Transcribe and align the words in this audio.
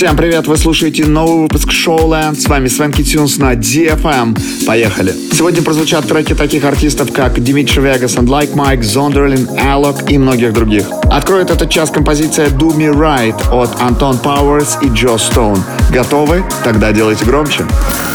Всем 0.00 0.16
привет, 0.16 0.46
вы 0.46 0.56
слушаете 0.56 1.04
новый 1.04 1.42
выпуск 1.42 1.70
Шоуленд. 1.70 2.40
С 2.40 2.48
вами 2.48 2.68
Свенки 2.68 3.04
Тюнс 3.04 3.36
на 3.36 3.52
DFM. 3.52 4.34
Поехали. 4.66 5.12
Сегодня 5.30 5.60
прозвучат 5.60 6.08
треки 6.08 6.34
таких 6.34 6.64
артистов, 6.64 7.12
как 7.12 7.38
Димитри 7.38 7.82
Вегас, 7.82 8.16
and 8.16 8.26
Like 8.26 8.54
Mike, 8.54 8.82
Зондерлин, 8.82 9.46
Алок 9.62 10.10
и 10.10 10.16
многих 10.16 10.54
других. 10.54 10.86
Откроет 11.10 11.50
этот 11.50 11.68
час 11.68 11.90
композиция 11.90 12.48
Do 12.48 12.74
Me 12.74 12.90
Right 12.90 13.36
от 13.52 13.78
Антон 13.82 14.16
Пауэрс 14.16 14.78
и 14.80 14.88
Джо 14.88 15.18
Стоун. 15.18 15.62
Готовы? 15.90 16.44
Тогда 16.64 16.92
делайте 16.92 17.26
громче. 17.26 17.64
Громче. 17.64 18.09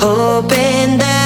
hoping 0.00 0.98
that 0.98 1.17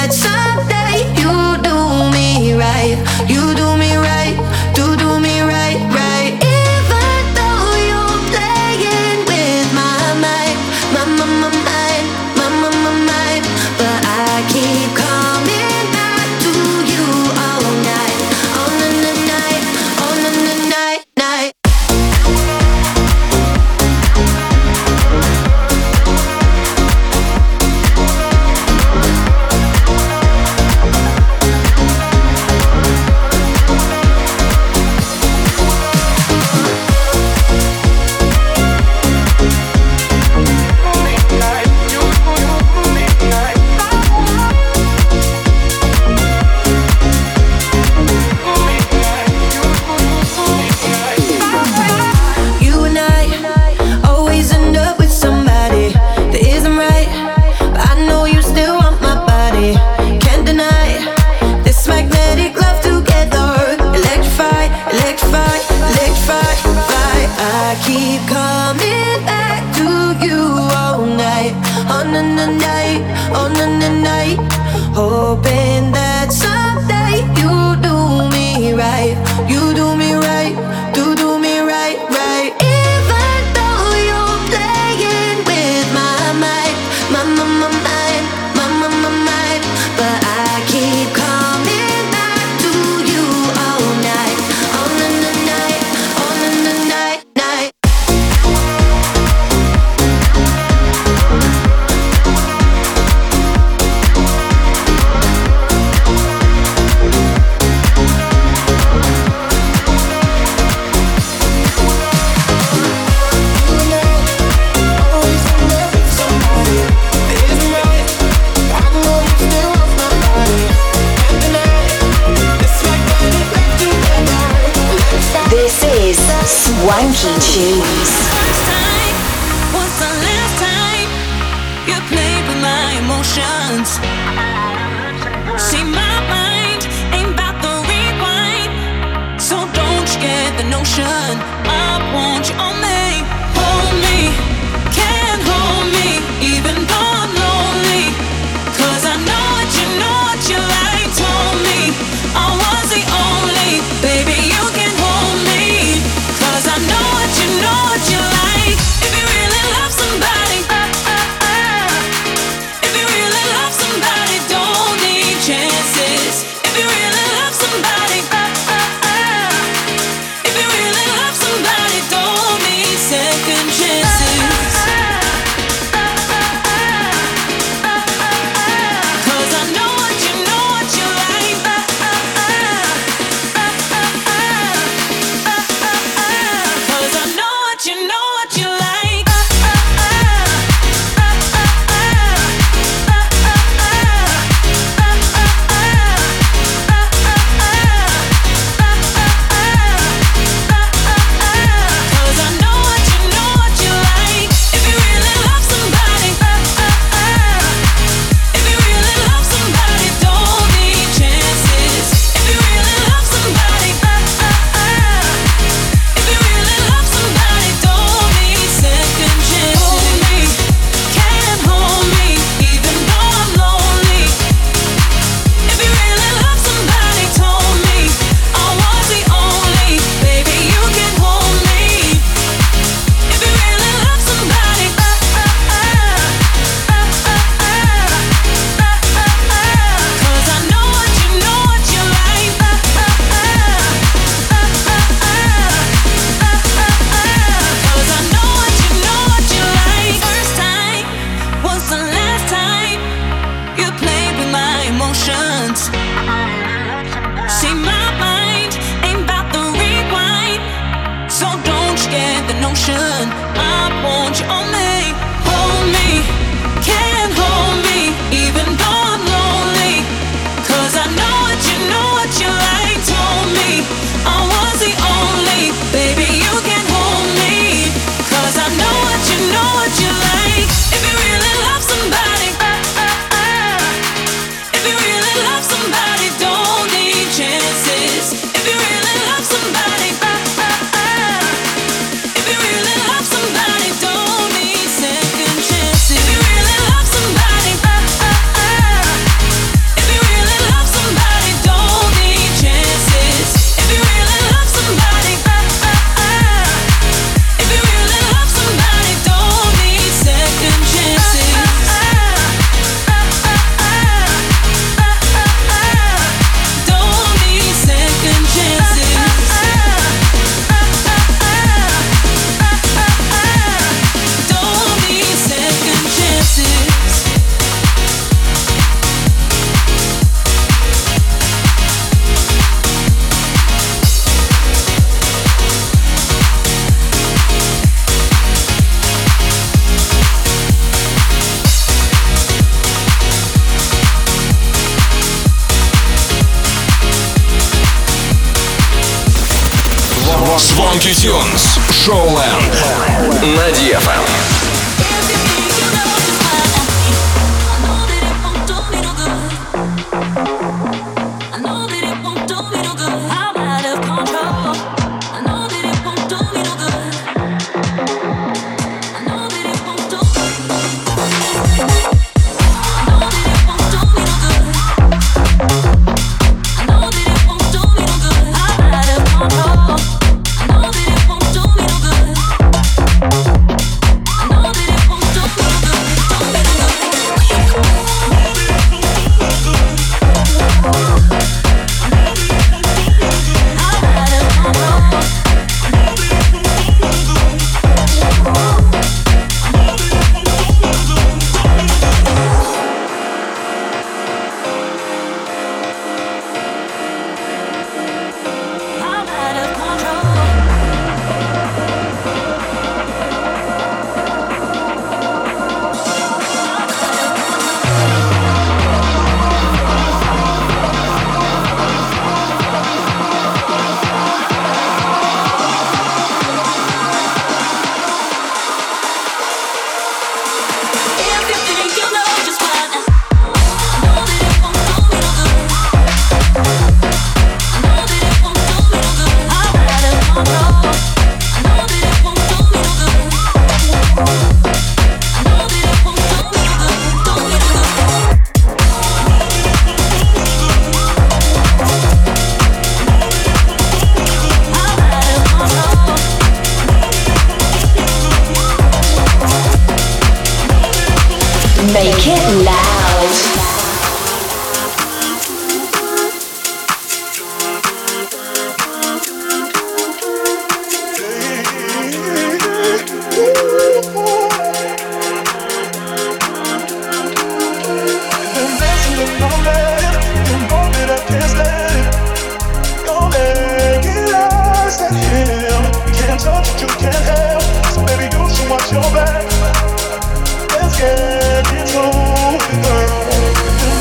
Let 491.03 491.67
it 491.67 491.95
over. 491.97 492.59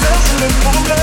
That's 0.02 0.28
the 0.40 0.49
problem. 0.62 1.01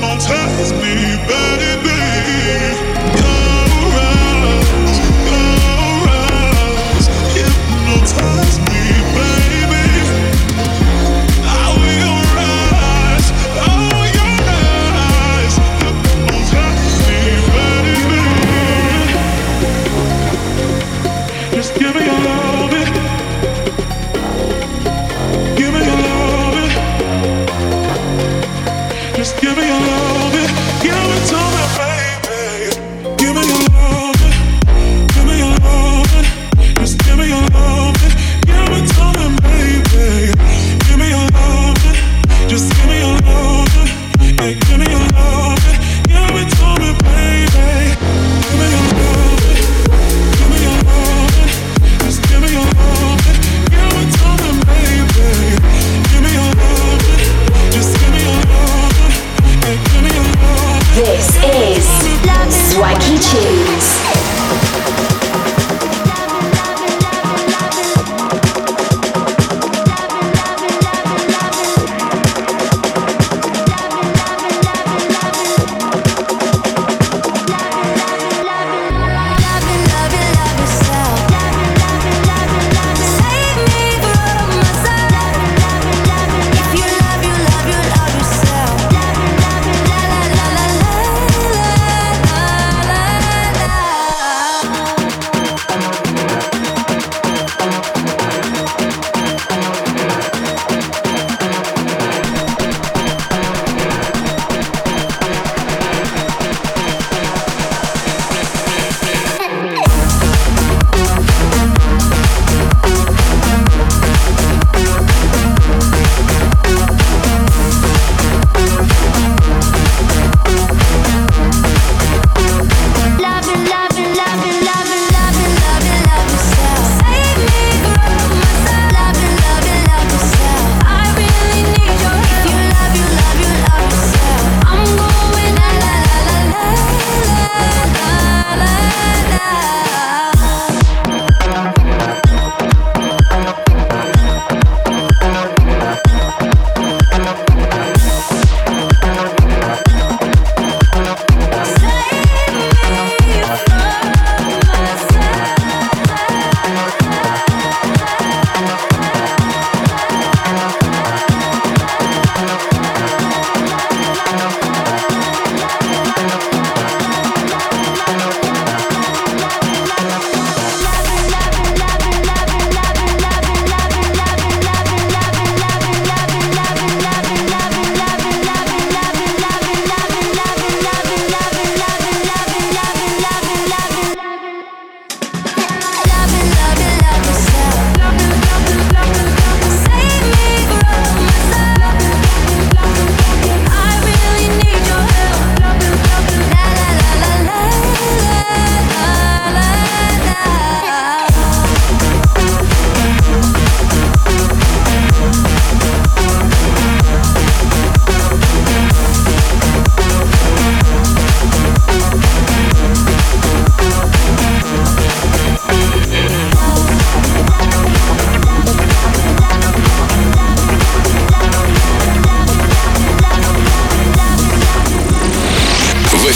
Don't 0.00 0.20
test 0.20 0.74
me, 0.74 1.16
baby. 1.26 2.83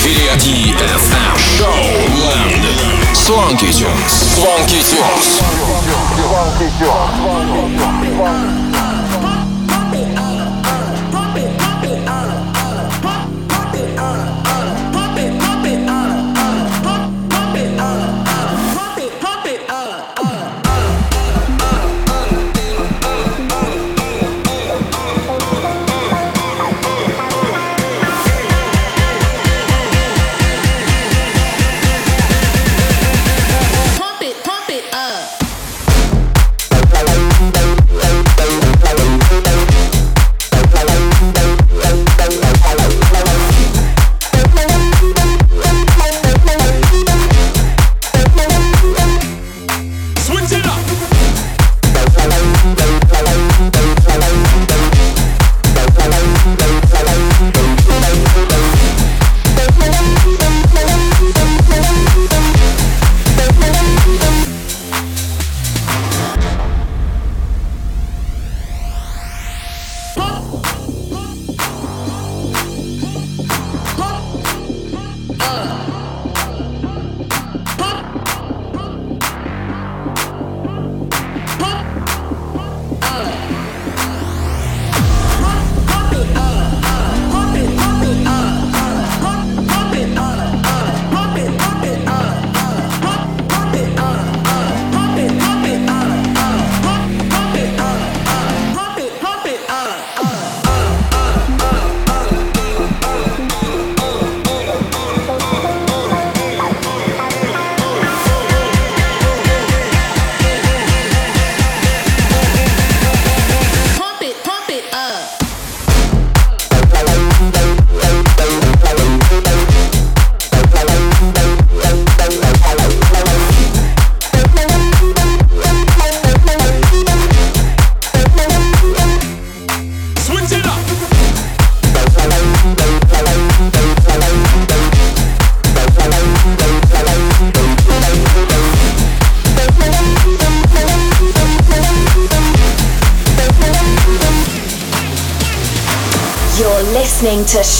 эфире 0.08 0.32
DFM 0.36 1.36
Show 1.36 1.68
Land. 2.24 2.64
Swanky 3.14 3.70
Tunes. 3.70 4.12
Swanky 4.40 4.80
Tunes. 4.80 5.42
Swanky 6.16 6.68
Tunes. 6.78 8.67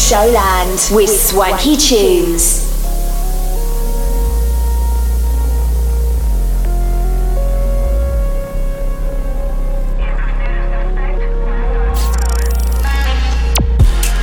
Showland 0.09 0.89
with 0.91 1.11
Swanky 1.11 1.77
Tunes. 1.77 2.65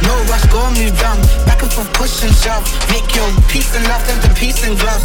No 0.02 0.16
rush, 0.26 0.46
go 0.48 0.72
move 0.72 0.98
down. 1.00 1.22
Back 1.46 1.62
and 1.62 1.72
forth, 1.72 1.94
push 1.94 2.24
and 2.24 2.34
shove. 2.34 2.66
Make 2.90 3.14
your 3.14 3.30
peace 3.48 3.76
and 3.76 3.88
love 3.88 4.04
turn 4.08 4.20
to 4.24 4.34
peace 4.34 4.66
and 4.66 4.76
gloves. 4.80 5.05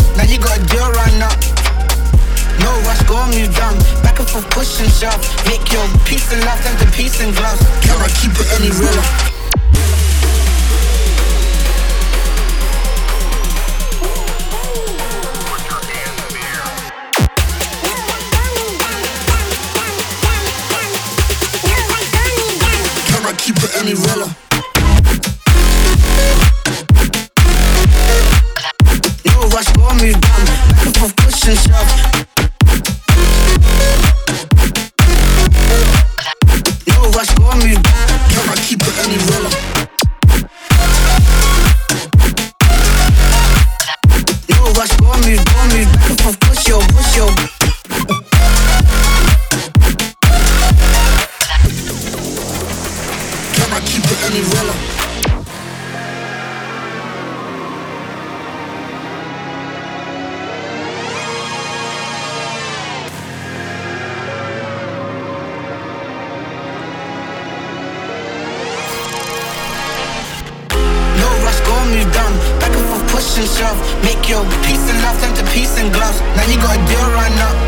And 73.40 73.48
shove. 73.48 73.78
Make 74.04 74.28
your 74.28 74.44
peace 74.64 74.84
and 74.90 75.00
love 75.02 75.18
turn 75.20 75.34
to 75.34 75.44
peace 75.52 75.78
and 75.78 75.92
gloves. 75.92 76.20
Now 76.36 76.44
you 76.44 76.56
got 76.56 76.76
a 76.76 76.86
deal 76.86 77.08
right 77.16 77.34
now. 77.36 77.59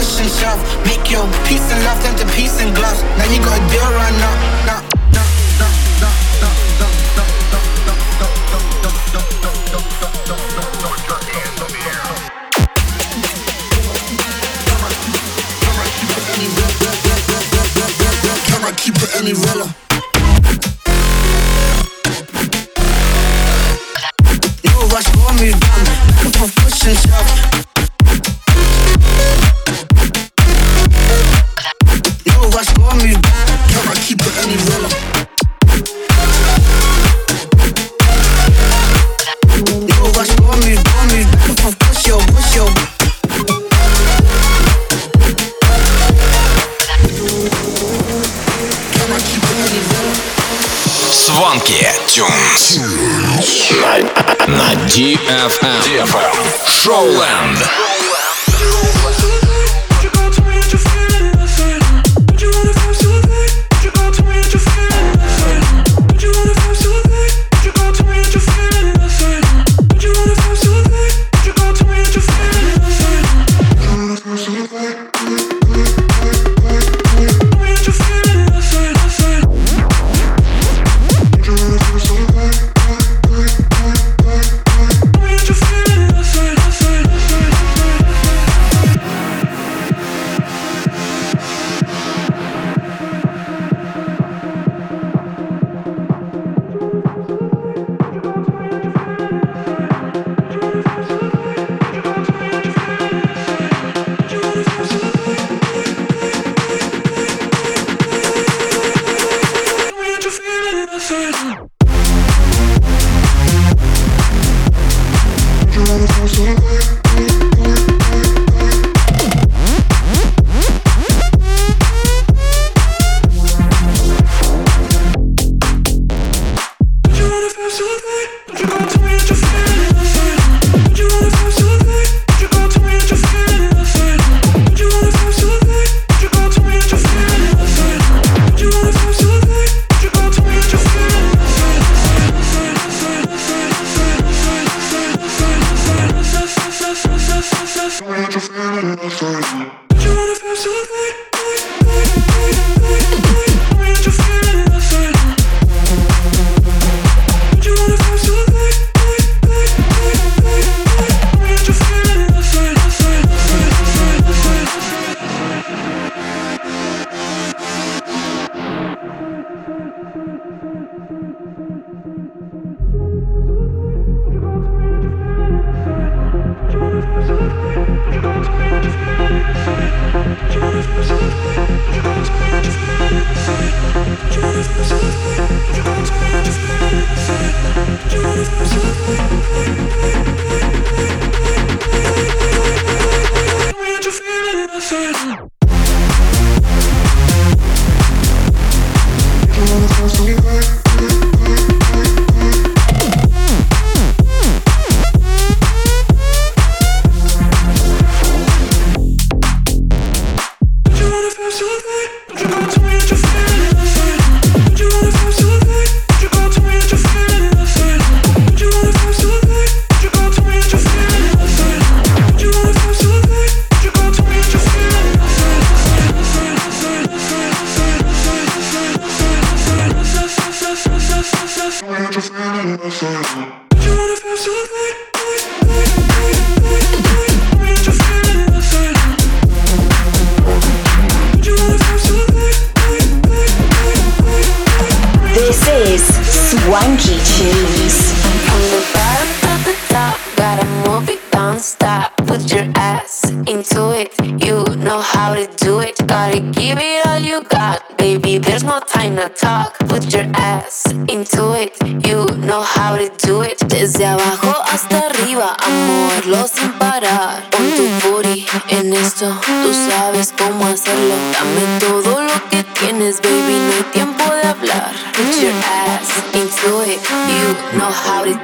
Push 0.00 0.20
and 0.20 0.30
shove. 0.30 0.60
Make 0.86 1.10
your 1.10 1.26
peace 1.46 1.66
and 1.72 1.84
love 1.84 2.02
turn 2.02 2.16
to 2.16 2.26
peace 2.34 2.60
and 2.60 2.74
gloves. 2.74 3.02
Now 3.18 3.26
you 3.32 3.38
got 3.44 3.60
a 3.60 3.64
deal 3.70 3.90
right 4.00 4.16
now. 4.24 4.34
now. 4.66 4.80
keep 18.76 18.96
it 18.96 19.14
any 19.16 19.34
realer. 19.34 19.79
На, 54.46 54.74
DFM. 54.86 55.80
DFM. 55.82 56.30
Showland. 56.66 57.89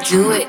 do 0.08 0.30
it. 0.30 0.45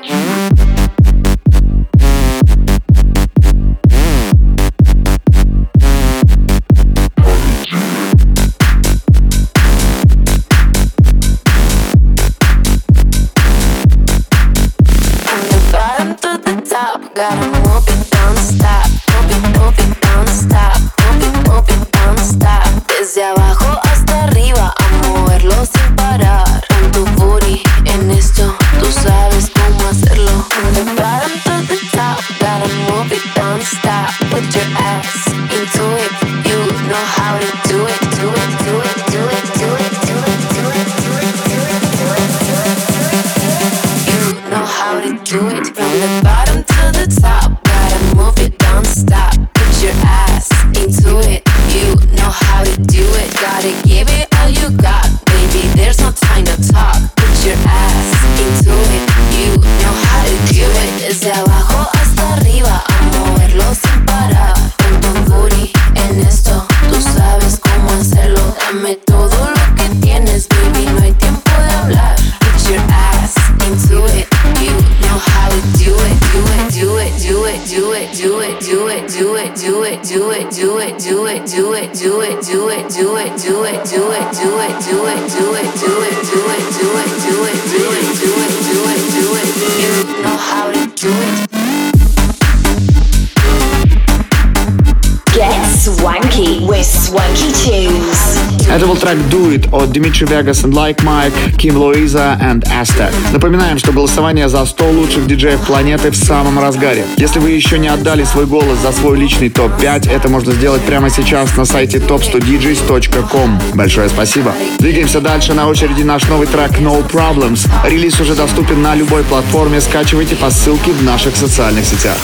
Дмитрий 99.98 100.26
Вегас 100.26 100.64
and 100.64 100.72
Like 100.72 100.98
Mike, 101.04 101.56
Ким 101.56 101.76
Луиза 101.76 102.38
and 102.40 102.62
Aztec. 102.68 103.12
Напоминаем, 103.32 103.78
что 103.78 103.92
голосование 103.92 104.48
за 104.48 104.64
100 104.64 104.90
лучших 104.90 105.26
диджеев 105.26 105.60
планеты 105.66 106.10
в 106.10 106.16
самом 106.16 106.58
разгаре. 106.58 107.04
Если 107.16 107.40
вы 107.40 107.50
еще 107.50 107.78
не 107.78 107.88
отдали 107.88 108.24
свой 108.24 108.46
голос 108.46 108.78
за 108.78 108.92
свой 108.92 109.18
личный 109.18 109.48
топ-5, 109.50 110.10
это 110.10 110.28
можно 110.28 110.52
сделать 110.52 110.82
прямо 110.82 111.10
сейчас 111.10 111.56
на 111.56 111.64
сайте 111.64 111.98
top100djs.com. 111.98 113.60
Большое 113.74 114.08
спасибо. 114.08 114.54
Двигаемся 114.78 115.20
дальше. 115.20 115.52
На 115.54 115.66
очереди 115.68 116.02
наш 116.02 116.24
новый 116.28 116.46
трек 116.46 116.70
No 116.78 117.04
Problems. 117.10 117.68
Релиз 117.84 118.20
уже 118.20 118.34
доступен 118.34 118.80
на 118.80 118.94
любой 118.94 119.24
платформе. 119.24 119.80
Скачивайте 119.80 120.36
по 120.36 120.50
ссылке 120.50 120.92
в 120.92 121.02
наших 121.02 121.36
социальных 121.36 121.84
сетях. 121.84 122.18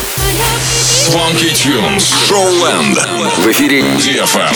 Funky 1.08 1.52
Tunes 1.52 2.14
Showland 2.28 2.98
в 3.38 3.50
эфире 3.50 3.80
DFM. 3.80 4.54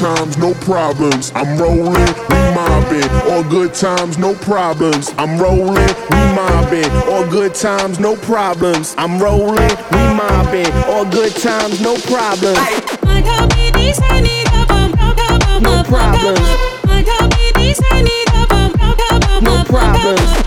Times, 0.00 0.38
no 0.38 0.54
problems. 0.54 1.30
I'm 1.34 1.58
rolling, 1.58 1.92
we 2.30 2.40
mobbing, 2.56 3.10
all 3.30 3.44
good 3.44 3.74
times, 3.74 4.16
no 4.16 4.34
problems. 4.34 5.12
I'm 5.18 5.38
rolling, 5.38 5.94
we 6.10 6.22
mobbing, 6.34 6.90
all 7.12 7.28
good 7.28 7.54
times, 7.54 8.00
no 8.00 8.16
problems. 8.16 8.94
I'm 8.96 9.20
rolling, 9.20 9.76
we 9.92 10.02
mobbing, 10.16 10.72
all 10.88 11.04
good 11.04 11.36
times, 11.36 11.82
no 11.82 11.96
problems. 11.96 12.56
No 15.60 15.84
problems. 15.84 16.40
No 19.42 19.64
problems. 19.64 20.40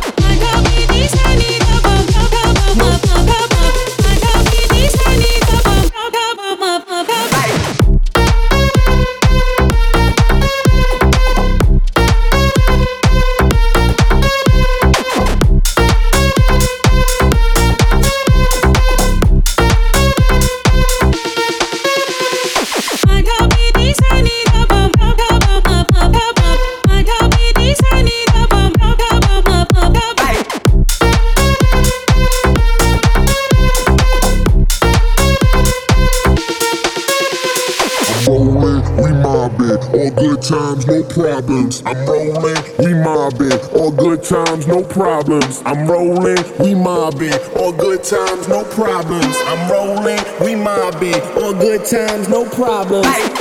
Times, 40.43 40.86
no 40.86 41.03
problems. 41.03 41.82
I'm 41.86 42.06
rolling, 42.06 42.58
we 42.79 42.93
mobbing. 42.93 43.60
All 43.75 43.91
good 43.91 44.23
times, 44.23 44.67
no 44.67 44.84
problems. 44.84 45.62
I'm 45.65 45.88
rolling, 45.88 46.43
we 46.60 46.75
mobbing. 46.75 47.34
All 47.56 47.71
good 47.71 48.03
times, 48.03 48.47
no 48.47 48.63
problems. 48.65 49.36
I'm 49.47 49.71
rolling, 49.71 50.19
we 50.41 50.56
mobbing. 50.56 51.21
All 51.41 51.53
good 51.53 51.86
times, 51.86 52.27
no 52.27 52.45
problems. 52.49 53.32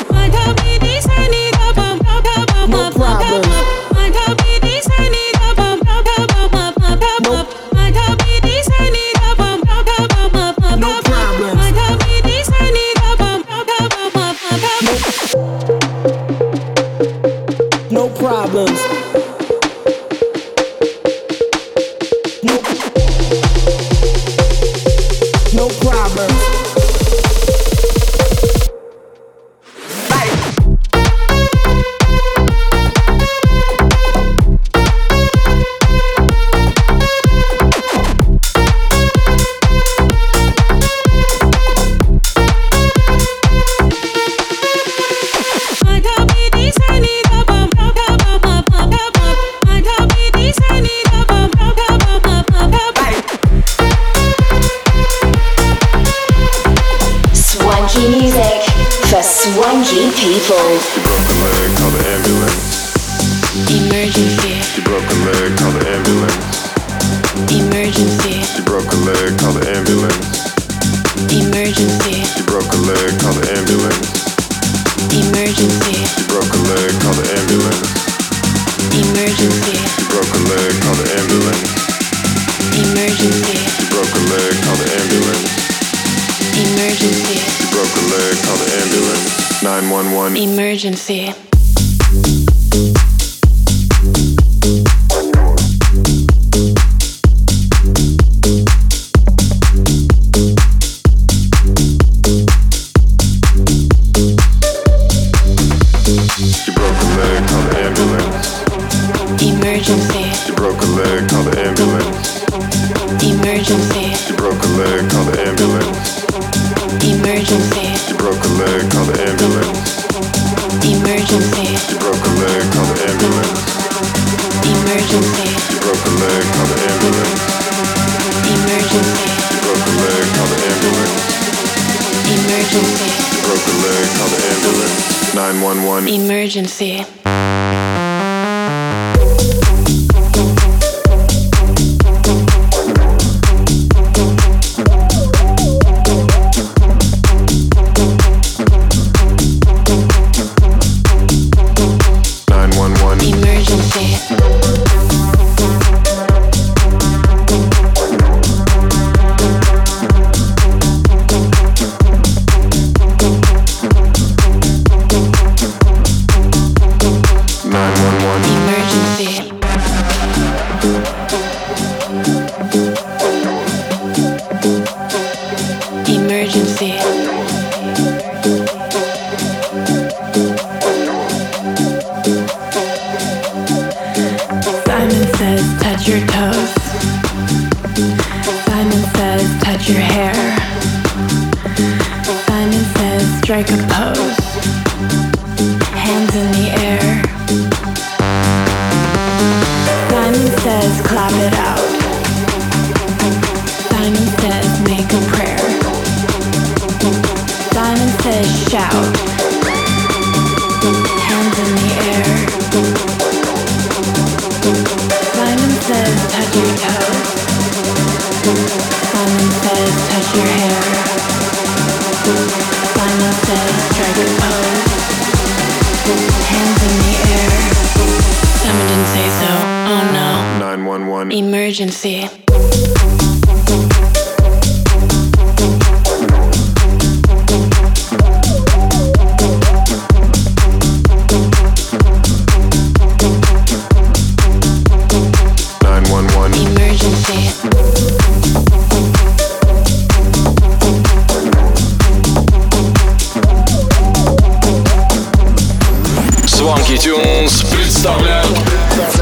Swanky 256.83 256.99
Tunes 256.99 257.63
представляют 257.71 258.59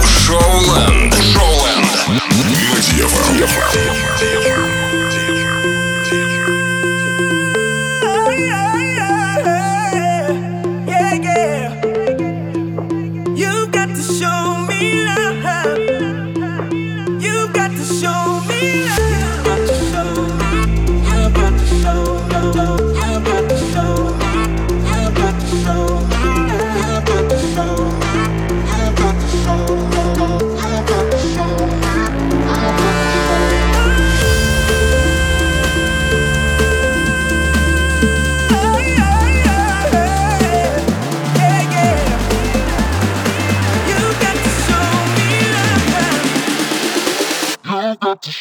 Шоуленд. 0.03 1.15
Шоуленд. 1.15 2.09
На 2.09 2.31
Yeah, 4.21 4.70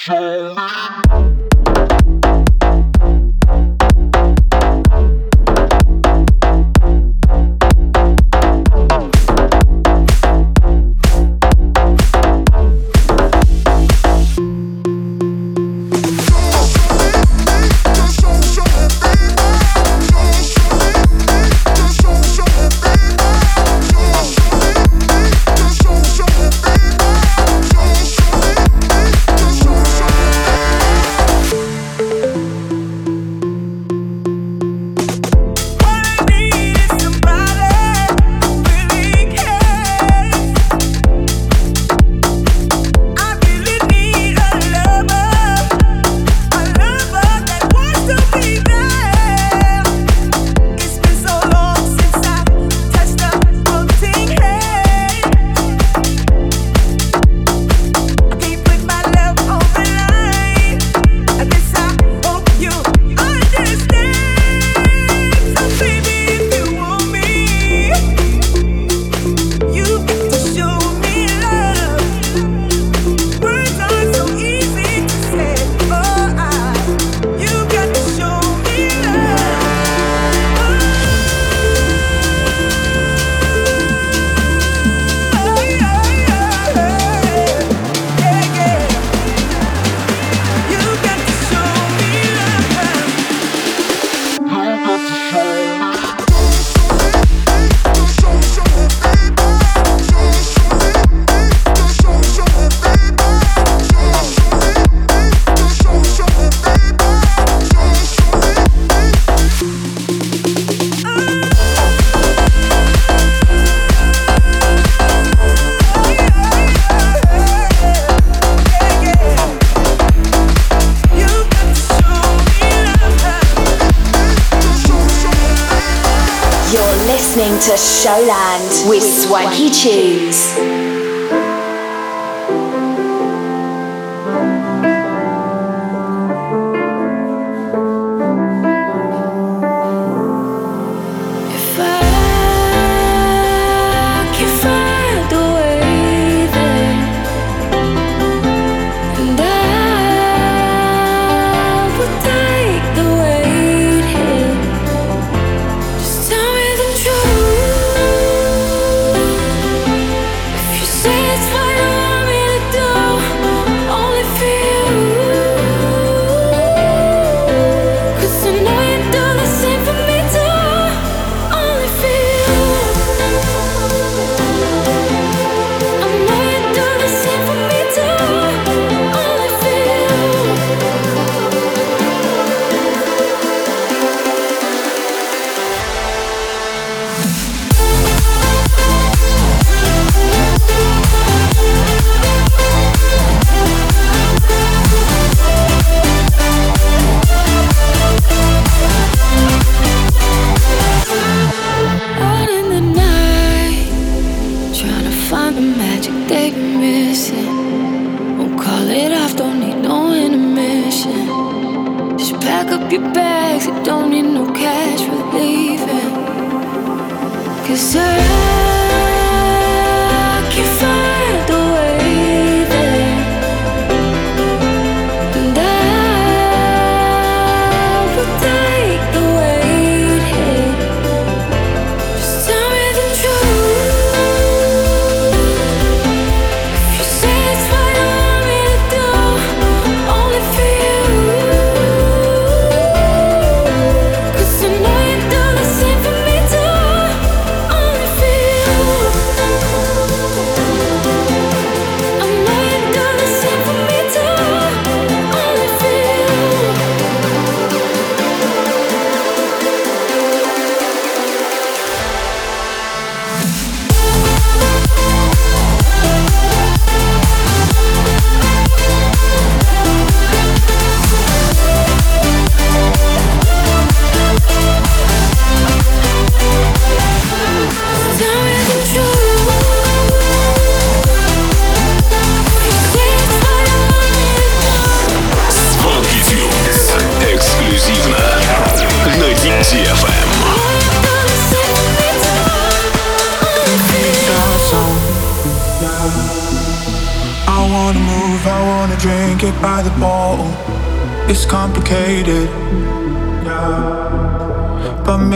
got 0.10 0.39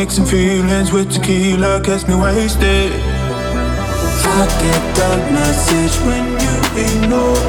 mixing 0.04 0.26
feelings 0.26 0.92
with 0.92 1.10
tequila 1.14 1.80
gets 1.82 2.06
me 2.10 2.16
wasted. 2.16 2.92
I 2.92 4.46
get 4.64 4.84
that 5.00 5.22
message 5.32 5.96
when 6.06 6.26
you 6.44 6.56
ignore. 6.86 7.40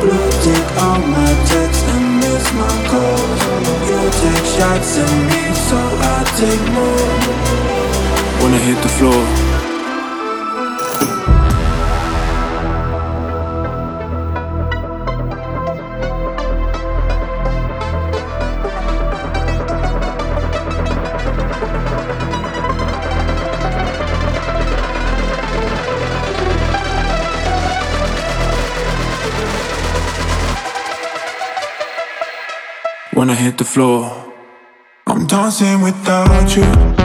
Blue 0.00 0.30
tick 0.44 0.66
on 0.82 1.00
my 1.10 1.32
text 1.48 1.84
and 1.94 2.20
miss 2.20 2.44
my 2.60 2.74
calls. 2.90 3.40
You 3.88 4.00
take 4.20 4.46
shots 4.54 4.98
at 4.98 5.12
me, 5.30 5.42
so 5.68 5.78
I 5.80 6.18
take 6.36 6.64
more. 6.76 7.08
Wanna 8.42 8.58
hit 8.58 8.82
the 8.82 8.88
floor. 8.90 9.43
The 33.64 33.70
floor. 33.70 34.34
I'm 35.06 35.26
dancing 35.26 35.80
without 35.80 36.56
you. 36.56 37.03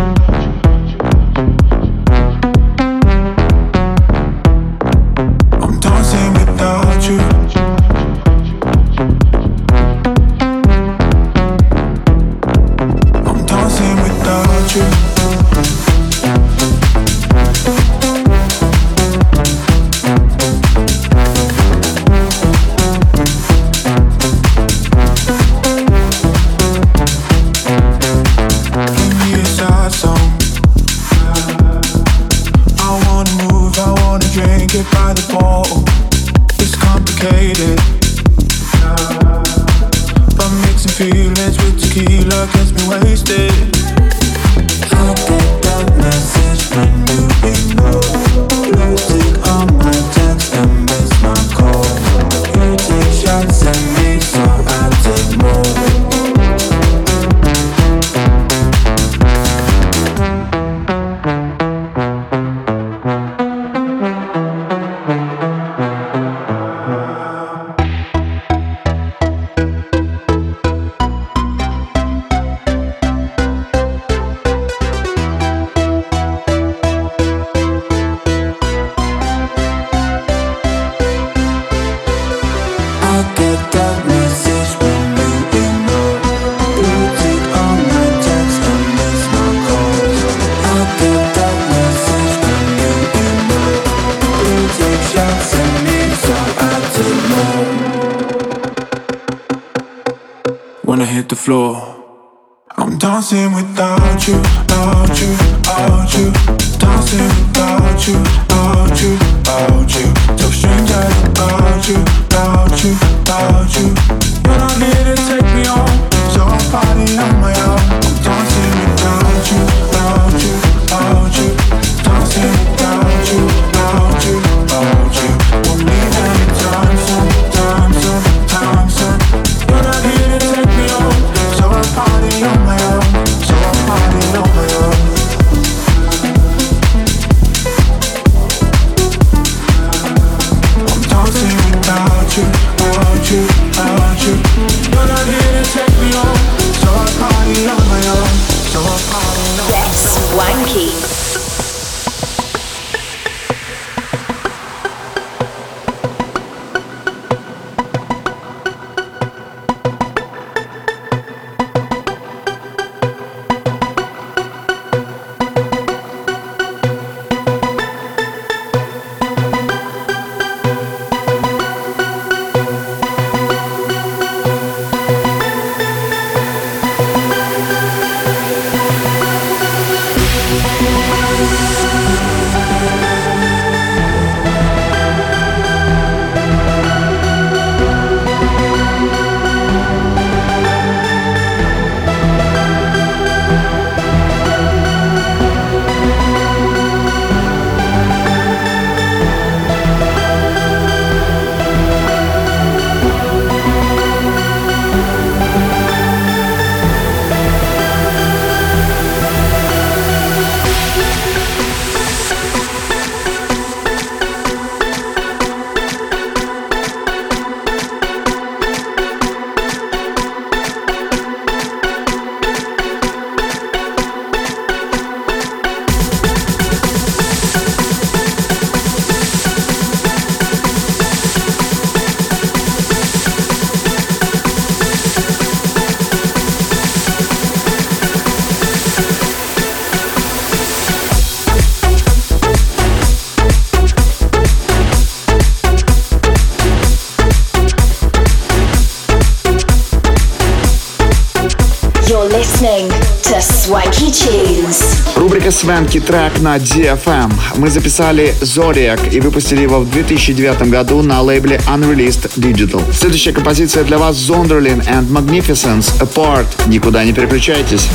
свенки 255.59 255.99
трек 255.99 256.39
на 256.39 256.55
DFM. 256.55 257.33
Мы 257.57 257.69
записали 257.69 258.33
Зориак 258.39 259.13
и 259.13 259.19
выпустили 259.19 259.63
его 259.63 259.81
в 259.81 259.91
2009 259.91 260.69
году 260.69 261.01
на 261.01 261.21
лейбле 261.21 261.59
Unreleased 261.67 262.31
Digital. 262.37 262.81
Следующая 262.93 263.33
композиция 263.33 263.83
для 263.83 263.97
вас 263.97 264.15
Zonderlin 264.15 264.81
and 264.87 265.09
Magnificence 265.09 265.99
Apart. 265.99 266.47
Никуда 266.67 267.03
не 267.03 267.11
переключайтесь. 267.11 267.89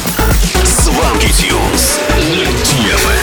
Свенки 0.63 1.33
Тюнс. 1.33 2.01
DFM. 2.83 3.14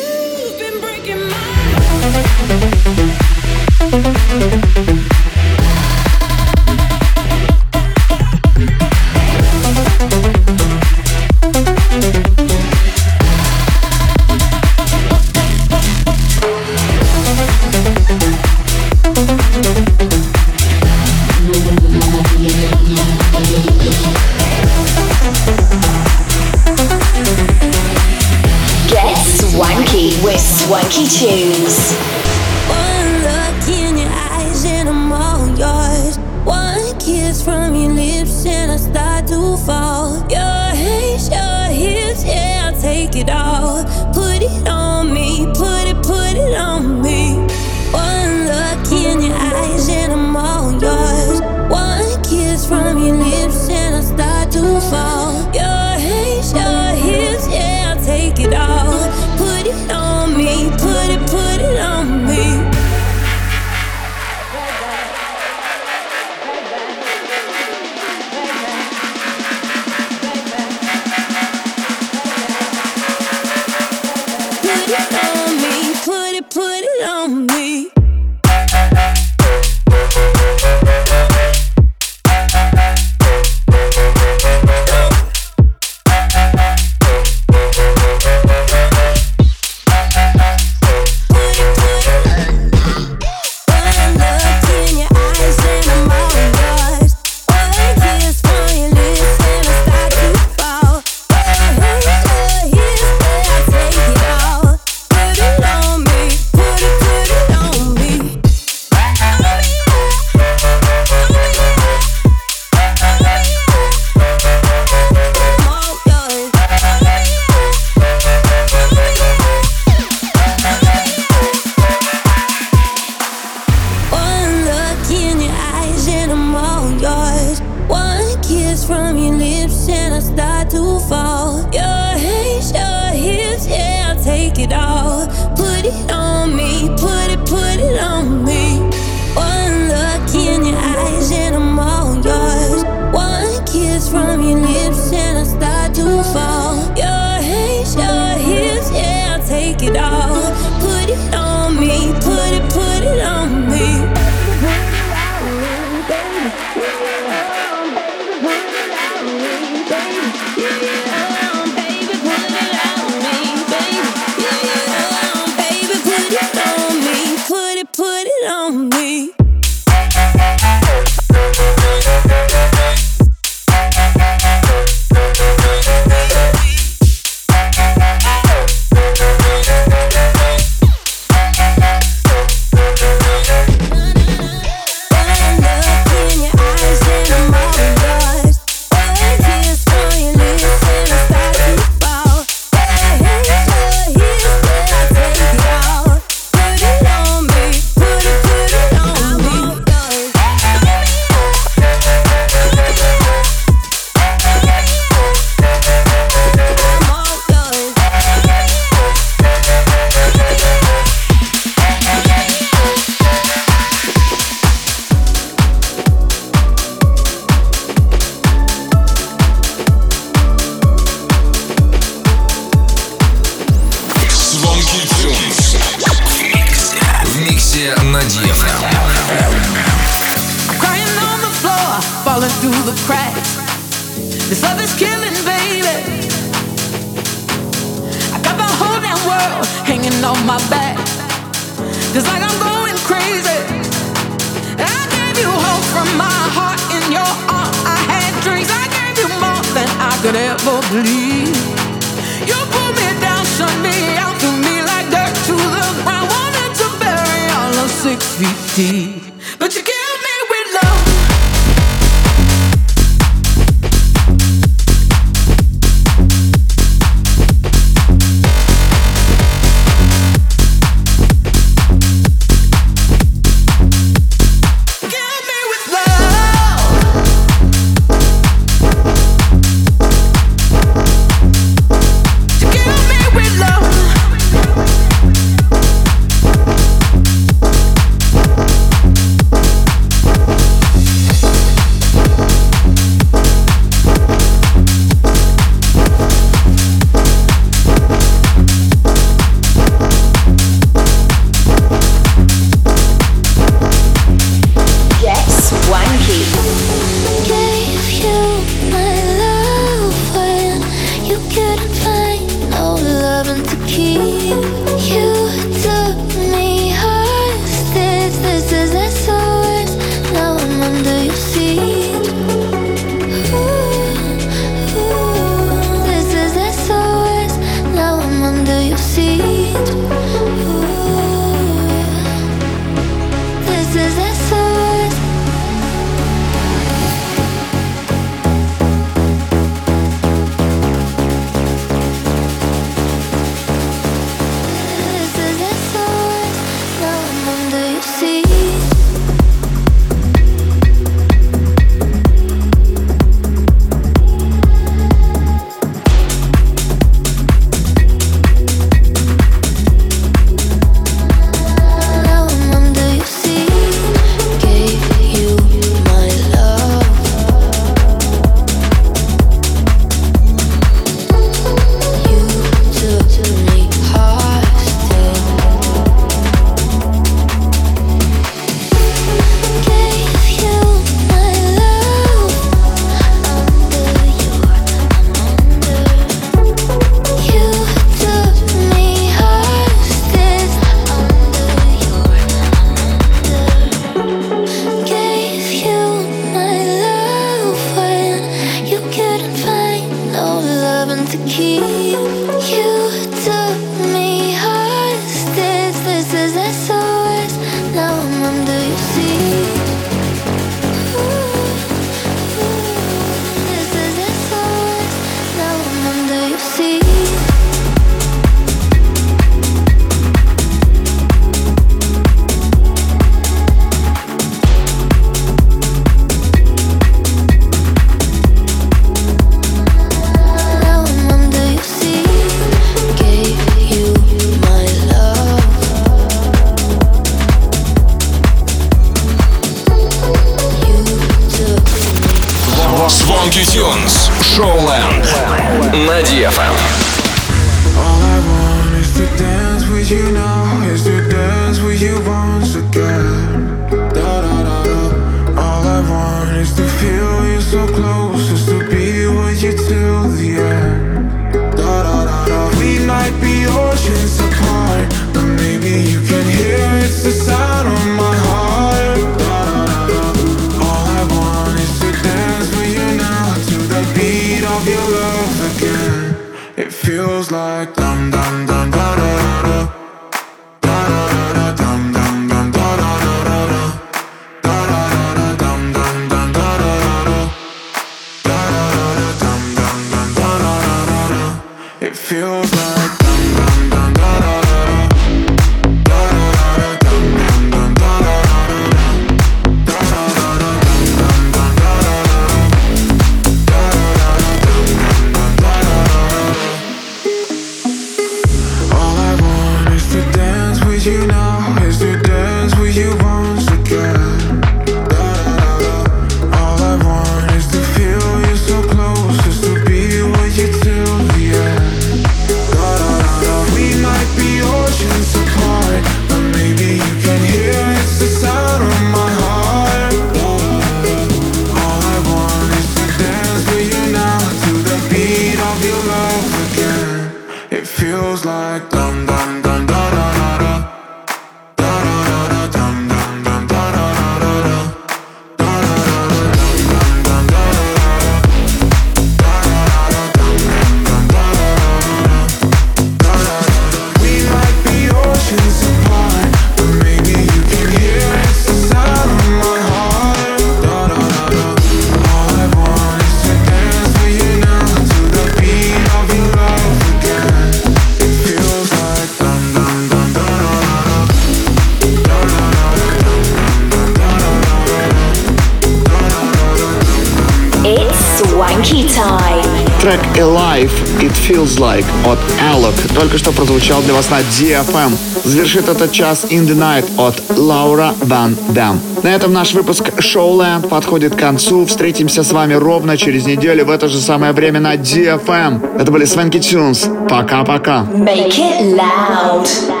только 583.31 583.43
что 583.45 583.51
прозвучал 583.53 584.01
для 584.01 584.13
вас 584.13 584.29
на 584.29 584.39
DFM. 584.39 585.13
Завершит 585.45 585.87
этот 585.87 586.11
час 586.11 586.45
In 586.49 586.67
The 586.67 586.75
Night 586.75 587.05
от 587.15 587.41
Лаура 587.57 588.13
Ван 588.19 588.57
Дам. 588.71 588.99
На 589.23 589.33
этом 589.33 589.53
наш 589.53 589.73
выпуск 589.73 590.09
Showland 590.17 590.89
подходит 590.89 591.35
к 591.35 591.39
концу. 591.39 591.85
Встретимся 591.85 592.43
с 592.43 592.51
вами 592.51 592.73
ровно 592.73 593.17
через 593.17 593.45
неделю 593.45 593.85
в 593.85 593.89
это 593.89 594.09
же 594.09 594.19
самое 594.19 594.51
время 594.51 594.81
на 594.81 594.95
DFM. 594.95 595.97
Это 595.97 596.11
были 596.11 596.25
Свенки 596.25 596.59
Тюнс. 596.59 597.07
Пока-пока. 597.29 598.05
Make 598.13 598.57
it 598.57 598.97
loud. 598.97 600.00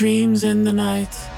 dreams 0.00 0.44
in 0.44 0.64
the 0.64 0.72
night. 0.72 1.29